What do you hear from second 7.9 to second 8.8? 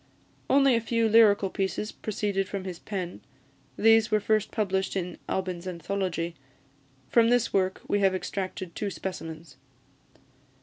have extracted